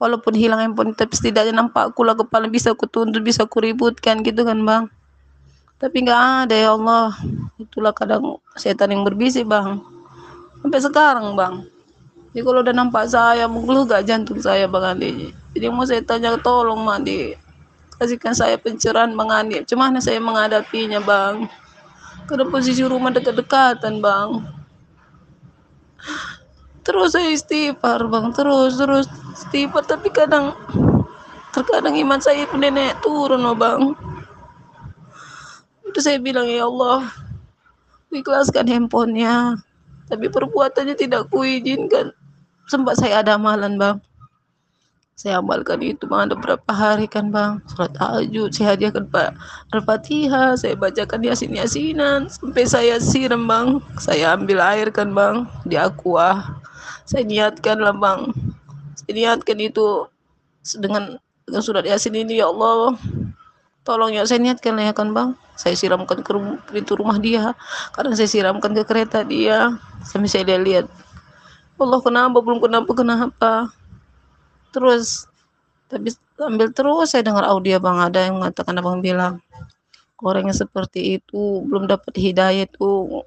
Walaupun 0.00 0.32
hilang 0.36 0.60
handphone 0.60 0.92
tapi 0.96 1.12
setidaknya 1.16 1.56
nampak 1.56 1.92
aku 1.92 2.04
lah 2.04 2.16
kepala 2.16 2.48
bisa 2.52 2.72
kutuntut 2.76 3.20
bisa 3.24 3.48
kuributkan 3.48 4.20
gitu 4.20 4.44
kan 4.44 4.60
bang 4.60 4.84
tapi 5.76 6.04
nggak 6.04 6.48
ada 6.48 6.56
ya 6.56 6.70
Allah. 6.72 7.12
Itulah 7.60 7.92
kadang 7.92 8.40
setan 8.56 8.92
yang 8.92 9.04
berbisik 9.04 9.44
bang. 9.44 9.80
Sampai 10.64 10.80
sekarang 10.80 11.36
bang. 11.36 11.68
Jadi 12.32 12.44
kalau 12.44 12.60
udah 12.60 12.74
nampak 12.76 13.08
saya 13.08 13.48
mengeluh 13.48 13.88
gak 13.88 14.04
jantung 14.04 14.36
saya 14.40 14.68
bang 14.68 14.92
Andi? 14.92 15.32
Jadi 15.56 15.64
mau 15.72 15.88
saya 15.88 16.04
tanya 16.04 16.36
tolong 16.36 16.84
mandi 16.84 17.32
kasihkan 17.96 18.36
saya 18.36 18.60
pencerahan 18.60 19.16
mengenai 19.16 19.64
Cuma 19.64 19.88
saya 20.04 20.20
menghadapinya 20.20 21.00
bang. 21.00 21.48
Karena 22.28 22.44
posisi 22.44 22.84
rumah 22.84 23.08
dekat-dekatan 23.12 24.04
bang. 24.04 24.44
Terus 26.84 27.16
saya 27.16 27.32
istighfar 27.32 28.04
bang. 28.08 28.36
Terus 28.36 28.76
terus. 28.76 29.06
Istighfar 29.36 29.84
tapi 29.88 30.12
kadang 30.12 30.52
terkadang 31.56 31.96
iman 31.96 32.20
saya 32.20 32.44
pun 32.44 32.60
nenek 32.60 33.00
turun 33.00 33.40
oh 33.48 33.56
bang 33.56 33.96
itu 35.96 36.04
saya 36.04 36.20
bilang 36.20 36.44
ya 36.44 36.68
Allah 36.68 37.08
ikhlaskan 38.12 38.68
handphonenya 38.68 39.56
tapi 40.12 40.28
perbuatannya 40.28 40.92
tidak 40.92 41.32
kuizinkan. 41.32 42.12
Sempat 42.68 43.00
saya 43.00 43.24
ada 43.24 43.40
amalan 43.40 43.80
bang. 43.80 43.96
Saya 45.16 45.40
amalkan 45.40 45.80
itu 45.80 46.04
bang. 46.04 46.28
Ada 46.28 46.36
berapa 46.36 46.68
hari 46.68 47.08
kan 47.08 47.32
bang? 47.32 47.64
Surat 47.72 47.96
tahajud 47.96 48.52
saya 48.52 48.76
hadiahkan 48.76 49.08
pak 49.08 49.40
al-fatihah 49.72 50.52
saya 50.60 50.76
bacakan 50.76 51.24
yasin 51.24 51.56
yasinan 51.56 52.28
sampai 52.28 52.68
saya 52.68 53.00
siram 53.00 53.48
bang. 53.48 53.80
Saya 53.96 54.36
ambil 54.36 54.60
air 54.60 54.92
kan 54.92 55.16
bang 55.16 55.48
di 55.64 55.80
aqua. 55.80 56.60
Saya 57.08 57.24
niatkan 57.24 57.80
lah 57.80 57.96
bang. 57.96 58.36
Saya 59.00 59.12
niatkan 59.16 59.64
itu 59.64 60.04
dengan 60.76 61.16
dengan 61.48 61.62
surat 61.64 61.88
yasin 61.88 62.20
ini 62.20 62.44
ya 62.44 62.52
Allah 62.52 63.00
tolong 63.86 64.10
ya 64.10 64.26
saya 64.26 64.42
niatkan 64.42 64.74
ya 64.82 64.90
kan 64.90 65.14
bang. 65.14 65.38
Saya 65.56 65.78
siramkan 65.78 66.20
ke 66.20 66.34
pintu 66.74 66.98
rumah 66.98 67.16
dia. 67.16 67.54
Kadang 67.94 68.18
saya 68.18 68.28
siramkan 68.28 68.74
ke 68.74 68.82
kereta 68.82 69.22
dia. 69.22 69.78
Sampai 70.02 70.28
saya 70.28 70.58
lihat 70.58 70.90
Allah 71.78 72.02
kenapa? 72.02 72.42
Belum 72.42 72.58
kenapa 72.58 72.90
kenapa? 72.92 73.52
Terus 74.74 75.30
tapi 75.86 76.12
ambil 76.42 76.74
terus. 76.74 77.14
Saya 77.14 77.22
dengar 77.22 77.46
audio 77.46 77.78
bang 77.78 77.98
ada 78.02 78.26
yang 78.26 78.42
mengatakan 78.42 78.74
abang 78.76 78.98
bilang 78.98 79.38
orang 80.20 80.50
yang 80.50 80.58
seperti 80.58 81.22
itu 81.22 81.62
belum 81.70 81.86
dapat 81.86 82.12
hidayah 82.18 82.66
itu. 82.66 83.22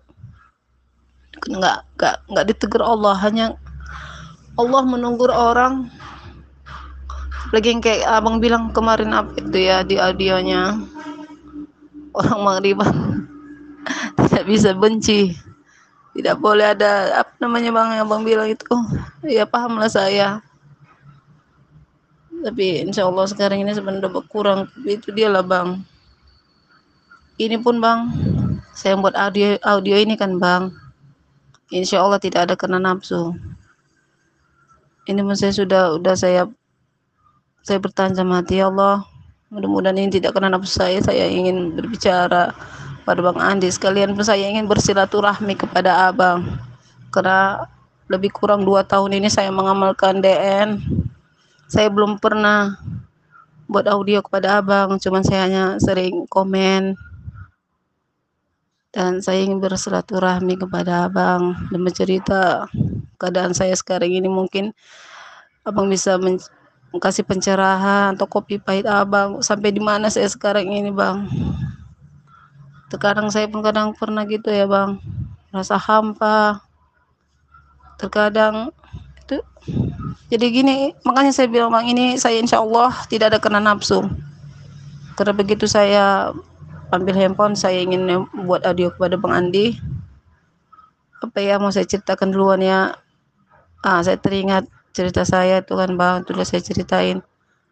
Nggak 1.49 1.87
nggak 1.97 2.15
nggak 2.29 2.45
ditegur 2.51 2.83
Allah. 2.83 3.15
Hanya 3.15 3.55
Allah 4.59 4.83
menunggu 4.83 5.31
orang 5.31 5.87
lagi 7.49 7.73
yang 7.73 7.81
kayak 7.81 8.05
abang 8.05 8.37
bilang 8.37 8.69
kemarin 8.69 9.09
apa 9.09 9.33
itu 9.41 9.57
ya 9.57 9.81
di 9.81 9.97
audionya. 9.97 10.77
Orang 12.13 12.39
mengriba 12.45 12.85
tidak 14.25 14.45
bisa 14.45 14.69
benci. 14.77 15.33
Tidak 16.13 16.35
boleh 16.37 16.73
ada 16.73 17.21
apa 17.25 17.33
namanya 17.41 17.69
bang 17.73 17.89
yang 17.97 18.05
abang 18.05 18.21
bilang 18.21 18.49
itu. 18.49 18.75
Ya 19.25 19.49
pahamlah 19.49 19.89
saya. 19.89 20.41
Tapi 22.29 22.85
insya 22.85 23.09
Allah 23.09 23.25
sekarang 23.25 23.65
ini 23.65 23.73
sebenarnya 23.73 24.09
berkurang. 24.09 24.69
Itu 24.85 25.09
dia 25.09 25.29
lah 25.29 25.41
bang. 25.45 25.81
Ini 27.39 27.57
pun 27.61 27.81
bang 27.81 28.09
saya 28.75 28.95
buat 28.99 29.15
audio 29.17 29.57
audio 29.65 29.95
ini 29.97 30.13
kan 30.13 30.37
bang. 30.37 30.69
Insya 31.69 32.01
Allah 32.01 32.21
tidak 32.21 32.49
ada 32.49 32.55
kena 32.57 32.77
nafsu. 32.81 33.33
Ini 35.09 35.21
pun 35.25 35.33
saya 35.33 35.53
sudah 35.53 35.97
udah 35.97 36.15
saya 36.17 36.45
saya 37.69 37.77
bertanya 37.77 38.25
sama 38.25 38.41
hati 38.41 38.57
ya 38.57 38.73
Allah. 38.73 39.05
Mudah-mudahan 39.53 40.01
ini 40.01 40.09
tidak 40.17 40.33
kena 40.33 40.49
nafsu 40.49 40.81
saya. 40.81 40.97
Saya 41.05 41.29
ingin 41.29 41.77
berbicara 41.77 42.49
pada 43.05 43.19
Bang 43.21 43.37
Andi. 43.37 43.69
Sekalian 43.69 44.17
pun 44.17 44.25
saya 44.25 44.49
ingin 44.49 44.65
bersilaturahmi 44.65 45.53
kepada 45.53 46.09
abang. 46.09 46.49
Karena 47.13 47.69
lebih 48.09 48.33
kurang 48.33 48.65
dua 48.65 48.81
tahun 48.81 49.21
ini 49.21 49.29
saya 49.29 49.53
mengamalkan 49.53 50.17
DN 50.17 50.81
saya 51.69 51.85
belum 51.93 52.17
pernah 52.17 52.81
buat 53.69 53.85
audio 53.85 54.25
kepada 54.25 54.57
abang. 54.57 54.97
Cuman 54.97 55.21
saya 55.21 55.45
hanya 55.45 55.65
sering 55.77 56.25
komen. 56.25 56.97
Dan 58.89 59.21
saya 59.21 59.45
ingin 59.45 59.61
bersilaturahmi 59.61 60.57
kepada 60.57 61.05
abang. 61.05 61.53
Dan 61.69 61.85
bercerita 61.85 62.65
keadaan 63.21 63.53
saya 63.53 63.77
sekarang 63.77 64.09
ini 64.09 64.25
mungkin 64.25 64.73
abang 65.61 65.85
bisa 65.85 66.17
kasih 66.97 67.21
pencerahan 67.21 68.17
atau 68.17 68.25
kopi 68.25 68.57
pahit 68.57 68.89
abang. 68.89 69.45
Sampai 69.45 69.69
di 69.69 69.77
mana 69.77 70.09
saya 70.09 70.25
sekarang 70.25 70.65
ini 70.65 70.89
bang? 70.89 71.29
Terkadang 72.89 73.29
saya 73.29 73.45
pun 73.45 73.61
kadang 73.61 73.93
pernah 73.93 74.25
gitu 74.25 74.49
ya 74.49 74.65
bang. 74.65 74.97
Rasa 75.53 75.77
hampa. 75.77 76.65
Terkadang 78.01 78.73
itu 79.21 79.37
jadi 80.33 80.45
gini 80.49 80.97
makanya 81.05 81.29
saya 81.29 81.45
bilang 81.45 81.69
bang 81.69 81.93
ini 81.93 82.17
saya 82.17 82.41
insya 82.41 82.57
Allah 82.57 82.89
tidak 83.05 83.37
ada 83.37 83.37
kena 83.37 83.61
nafsu. 83.61 84.09
Karena 85.13 85.37
begitu 85.37 85.69
saya 85.69 86.33
ambil 86.89 87.13
handphone 87.13 87.53
saya 87.53 87.85
ingin 87.85 88.25
buat 88.49 88.65
audio 88.65 88.89
kepada 88.89 89.13
bang 89.13 89.33
Andi. 89.45 89.77
Apa 91.21 91.37
ya 91.37 91.61
mau 91.61 91.69
saya 91.69 91.85
ceritakan 91.85 92.33
duluan 92.33 92.65
ya? 92.65 92.97
Ah 93.85 94.01
saya 94.01 94.17
teringat 94.17 94.65
cerita 94.93 95.21
saya 95.25 95.61
itu 95.61 95.73
kan 95.77 95.93
bang 95.95 96.25
sudah 96.25 96.45
saya 96.45 96.61
ceritain. 96.63 97.21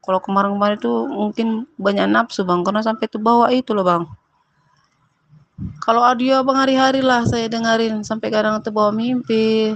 Kalau 0.07 0.23
kemarin-kemarin 0.23 0.79
itu 0.79 0.93
mungkin 1.11 1.47
banyak 1.75 2.07
nafsu 2.07 2.47
bang 2.47 2.63
karena 2.63 2.79
sampai 2.79 3.11
itu 3.11 3.19
bawa 3.19 3.51
itu 3.51 3.75
loh 3.75 3.83
bang. 3.83 4.03
Kalau 5.81 6.05
audio 6.05 6.45
bang 6.45 6.57
hari-hari 6.63 7.01
lah 7.01 7.25
saya 7.25 7.49
dengerin 7.49 8.05
sampai 8.05 8.29
kadang 8.29 8.61
itu 8.61 8.69
bawa 8.69 8.93
mimpi. 8.93 9.73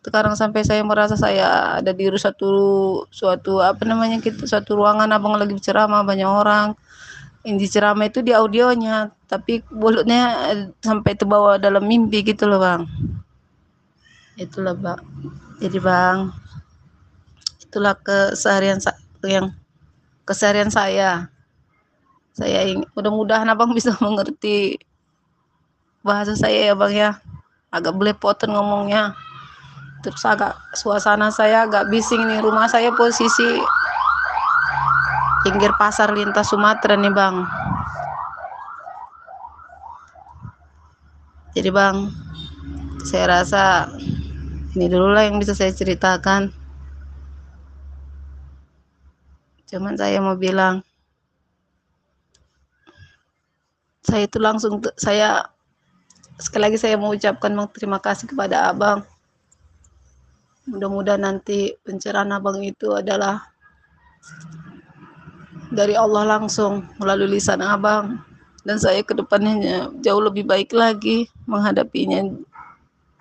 Sekarang 0.00 0.32
sampai 0.36 0.64
saya 0.64 0.82
merasa 0.84 1.14
saya 1.14 1.78
ada 1.78 1.92
di 1.92 2.08
suatu 2.16 2.50
suatu 3.12 3.60
apa 3.60 3.84
namanya 3.84 4.16
gitu 4.20 4.48
suatu 4.48 4.76
ruangan 4.76 5.08
abang 5.12 5.38
lagi 5.38 5.54
berceramah 5.54 6.02
banyak 6.02 6.28
orang. 6.28 6.74
Yang 7.40 7.56
diceramah 7.64 8.04
itu 8.04 8.20
di 8.20 8.36
audionya 8.36 9.08
tapi 9.24 9.64
mulutnya 9.72 10.52
eh, 10.52 10.68
sampai 10.84 11.16
terbawa 11.16 11.56
dalam 11.56 11.88
mimpi 11.88 12.20
gitu 12.20 12.44
loh 12.50 12.60
bang. 12.60 12.84
Itulah 14.36 14.76
bang. 14.76 15.00
Jadi 15.62 15.78
bang 15.80 16.49
itulah 17.70 17.94
keseharian 17.94 18.82
yang 19.22 19.54
keseharian 20.26 20.74
saya. 20.74 21.30
Saya 22.34 22.66
ingin 22.66 22.82
mudah-mudahan 22.98 23.46
abang 23.46 23.70
bisa 23.78 23.94
mengerti 24.02 24.74
bahasa 26.02 26.34
saya 26.34 26.70
ya 26.70 26.74
bang 26.74 26.92
ya. 26.98 27.10
Agak 27.70 27.94
belepotan 27.94 28.50
ngomongnya. 28.50 29.14
Terus 30.02 30.26
agak 30.26 30.58
suasana 30.74 31.30
saya 31.30 31.62
agak 31.62 31.86
bising 31.94 32.26
nih. 32.26 32.42
Rumah 32.42 32.66
saya 32.66 32.90
posisi 32.90 33.62
pinggir 35.46 35.70
pasar 35.78 36.10
lintas 36.10 36.50
Sumatera 36.50 36.98
nih 36.98 37.14
bang. 37.14 37.46
Jadi 41.54 41.70
bang 41.70 42.10
saya 43.06 43.42
rasa 43.42 43.86
ini 44.74 44.86
dulu 44.90 45.14
lah 45.14 45.26
yang 45.26 45.38
bisa 45.38 45.54
saya 45.54 45.70
ceritakan 45.70 46.59
cuman 49.70 49.94
saya 49.94 50.18
mau 50.18 50.34
bilang 50.34 50.82
saya 54.02 54.26
itu 54.26 54.42
langsung 54.42 54.82
saya 54.98 55.46
sekali 56.34 56.66
lagi 56.66 56.78
saya 56.82 56.98
mau 56.98 57.14
ucapkan 57.14 57.54
terima 57.70 58.02
kasih 58.02 58.26
kepada 58.26 58.74
abang. 58.74 59.06
Mudah-mudahan 60.66 61.22
nanti 61.22 61.78
pencerahan 61.86 62.34
abang 62.34 62.58
itu 62.66 62.90
adalah 62.90 63.46
dari 65.70 65.94
Allah 65.94 66.26
langsung 66.38 66.82
melalui 66.98 67.38
lisan 67.38 67.62
abang. 67.62 68.18
Dan 68.60 68.76
saya 68.76 69.00
ke 69.00 69.16
depannya 69.16 69.88
jauh 70.04 70.20
lebih 70.20 70.44
baik 70.44 70.74
lagi 70.76 71.30
menghadapinya 71.48 72.28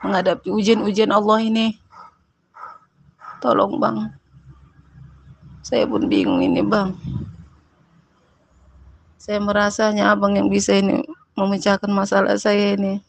menghadapi 0.04 0.52
ujian-ujian 0.52 1.14
Allah 1.14 1.40
ini. 1.46 1.68
Tolong 3.40 3.80
bang 3.80 4.19
saya 5.70 5.86
pun 5.86 6.10
bingung 6.10 6.42
ini 6.42 6.66
bang. 6.66 6.98
Saya 9.22 9.38
merasanya 9.38 10.10
abang 10.10 10.34
yang 10.34 10.50
bisa 10.50 10.74
ini 10.74 11.06
memecahkan 11.38 11.94
masalah 11.94 12.34
saya 12.42 12.74
ini. 12.74 13.06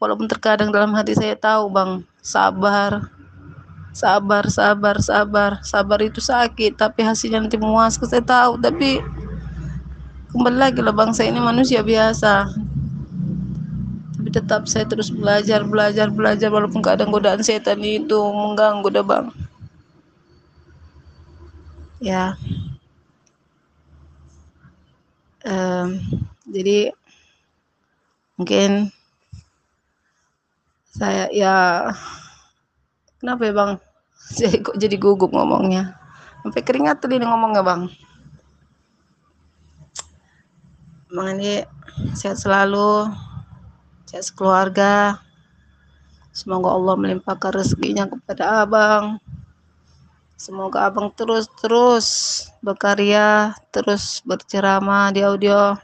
Walaupun 0.00 0.24
terkadang 0.24 0.72
dalam 0.72 0.96
hati 0.96 1.12
saya 1.12 1.36
tahu 1.36 1.68
bang 1.68 2.00
sabar. 2.24 3.12
Sabar 3.92 4.48
sabar 4.48 4.96
sabar. 5.04 5.60
Sabar 5.60 6.00
itu 6.00 6.24
sakit 6.24 6.80
tapi 6.80 7.04
hasilnya 7.04 7.44
nanti 7.44 7.60
memuaskan 7.60 8.08
saya 8.08 8.24
tahu. 8.24 8.56
Tapi 8.56 9.04
kembali 10.32 10.56
lagi 10.56 10.80
lah 10.80 10.96
bangsa 10.96 11.28
ini 11.28 11.36
manusia 11.36 11.84
biasa. 11.84 12.48
Tapi 14.16 14.28
tetap 14.32 14.64
saya 14.64 14.88
terus 14.88 15.12
belajar 15.12 15.68
belajar 15.68 16.08
belajar. 16.08 16.48
Walaupun 16.48 16.80
kadang 16.80 17.12
godaan 17.12 17.44
setan 17.44 17.84
itu 17.84 18.16
mengganggu 18.32 18.88
dah 18.88 19.04
bang 19.04 19.49
ya 22.00 22.34
um, 25.44 26.00
jadi 26.48 26.96
mungkin 28.40 28.88
saya 30.90 31.28
ya 31.30 31.86
Kenapa 33.20 33.44
ya 33.44 33.52
bang? 33.52 33.72
Jadi 34.40 34.56
kok 34.64 34.76
jadi 34.80 34.96
gugup 34.96 35.30
ngomongnya. 35.36 35.92
Sampai 36.40 36.64
keringat 36.64 37.04
tadi 37.04 37.20
ngomongnya 37.20 37.60
bang. 37.60 37.82
Bang 41.12 41.26
Andi 41.36 41.60
sehat 42.16 42.40
selalu, 42.40 43.12
sehat 44.08 44.24
sekeluarga. 44.24 45.20
Semoga 46.32 46.72
Allah 46.72 46.96
melimpahkan 46.96 47.60
rezekinya 47.60 48.08
kepada 48.08 48.64
abang. 48.64 49.20
Semoga 50.40 50.88
abang 50.88 51.12
terus-terus 51.12 52.08
berkarya, 52.64 53.52
terus 53.68 54.24
berceramah 54.24 55.12
di 55.12 55.20
audio, 55.20 55.76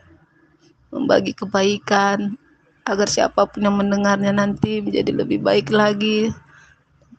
membagi 0.89 1.37
kebaikan, 1.37 2.41
agar 2.89 3.05
siapa 3.05 3.45
pun 3.45 3.69
yang 3.69 3.77
mendengarnya 3.77 4.33
nanti 4.33 4.81
menjadi 4.81 5.13
lebih 5.13 5.45
baik 5.45 5.69
lagi. 5.69 6.33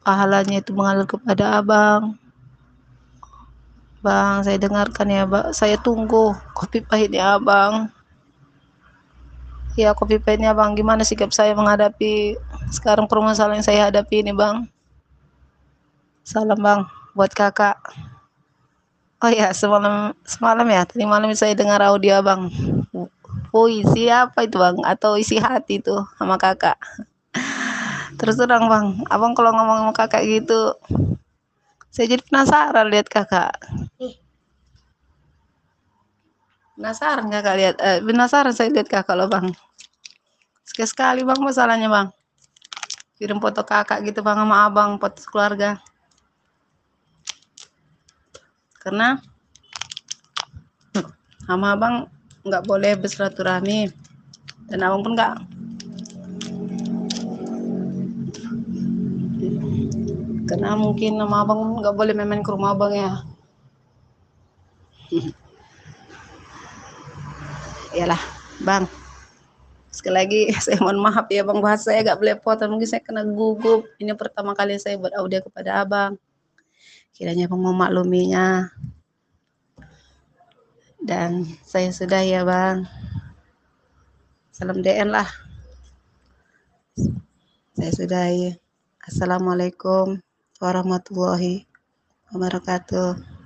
Pahalanya 0.02 0.58
itu 0.58 0.74
mengalir 0.74 1.06
kepada 1.06 1.62
abang. 1.62 2.18
Bang, 4.02 4.42
saya 4.42 4.58
dengarkan 4.58 5.06
ya, 5.06 5.22
Bang. 5.22 5.54
Saya 5.54 5.78
tunggu 5.78 6.34
kopi 6.58 6.82
pahitnya 6.82 7.38
abang. 7.38 7.86
Ya, 9.78 9.94
kopi 9.94 10.18
pahitnya 10.18 10.50
abang. 10.50 10.74
Gimana 10.74 11.06
sikap 11.06 11.30
saya 11.30 11.54
menghadapi 11.54 12.34
sekarang 12.74 13.06
permasalahan 13.06 13.62
yang 13.62 13.68
saya 13.70 13.80
hadapi 13.94 14.26
ini, 14.26 14.34
Bang? 14.34 14.66
Salam, 16.26 16.58
Bang, 16.58 16.97
buat 17.18 17.34
kakak. 17.34 17.74
Oh 19.18 19.26
ya, 19.26 19.50
semalam 19.50 20.14
semalam 20.22 20.62
ya, 20.70 20.86
tadi 20.86 21.02
malam 21.02 21.34
saya 21.34 21.58
dengar 21.58 21.82
audio 21.82 22.22
abang. 22.22 22.46
Puisi 23.50 24.06
apa 24.06 24.46
itu, 24.46 24.54
Bang? 24.54 24.78
Atau 24.86 25.18
isi 25.18 25.42
hati 25.42 25.82
itu 25.82 25.98
sama 26.14 26.38
kakak? 26.38 26.78
Terus 28.14 28.38
terang, 28.38 28.70
Bang, 28.70 29.02
abang 29.10 29.34
kalau 29.34 29.50
ngomong 29.50 29.90
sama 29.90 29.92
kakak 29.98 30.22
gitu, 30.22 30.78
saya 31.90 32.14
jadi 32.14 32.22
penasaran 32.22 32.86
lihat 32.94 33.10
kakak. 33.10 33.58
Penasaran 36.78 37.26
kakak 37.26 37.54
lihat, 37.58 37.76
eh, 37.82 37.98
penasaran 37.98 38.54
saya 38.54 38.70
lihat 38.70 38.86
kakak 38.86 39.18
loh 39.18 39.26
bang. 39.26 39.50
Sekali 40.62 40.86
sekali 40.86 41.20
bang 41.26 41.40
masalahnya 41.42 41.90
bang. 41.90 42.06
Kirim 43.18 43.42
foto 43.42 43.66
kakak 43.66 44.06
gitu 44.06 44.22
bang 44.22 44.38
sama 44.38 44.70
abang, 44.70 44.94
foto 45.02 45.18
keluarga. 45.26 45.82
Karena 48.78 49.18
sama 51.48 51.74
abang 51.74 51.94
nggak 52.44 52.64
boleh 52.68 52.92
bersilaturahmi. 52.94 53.88
Dan 54.68 54.84
abang 54.84 55.00
pun 55.00 55.12
nggak. 55.16 55.34
Karena 60.48 60.76
mungkin 60.76 61.20
nama 61.20 61.44
abang 61.44 61.80
nggak 61.80 61.96
boleh 61.96 62.12
main, 62.12 62.28
-main 62.28 62.44
ke 62.44 62.52
rumah 62.52 62.72
abang 62.76 62.92
ya. 62.92 63.24
Iyalah 67.96 68.20
bang. 68.62 68.84
Sekali 69.88 70.14
lagi 70.14 70.40
saya 70.64 70.78
mohon 70.84 71.00
maaf 71.00 71.26
ya 71.32 71.42
bang. 71.42 71.58
Bahasa 71.64 71.90
saya 71.90 72.04
agak 72.04 72.20
belepotan. 72.20 72.68
Mungkin 72.68 72.88
saya 72.88 73.02
kena 73.02 73.24
gugup. 73.24 73.88
Ini 73.98 74.12
pertama 74.14 74.52
kali 74.52 74.76
saya 74.76 75.00
buat 75.00 75.16
audio 75.16 75.40
kepada 75.42 75.82
abang 75.82 76.20
kiranya 77.18 77.50
bang 77.50 77.58
mau 77.58 77.74
makluminya 77.74 78.70
dan 81.02 81.42
saya 81.66 81.90
sudah 81.90 82.22
ya 82.22 82.46
bang. 82.46 82.86
Salam 84.54 84.78
DN 84.86 85.10
lah. 85.10 85.26
Saya 87.74 87.90
sudah 87.90 88.22
ya. 88.30 88.52
Assalamualaikum 89.02 90.22
warahmatullahi 90.62 91.66
wabarakatuh 92.30 93.37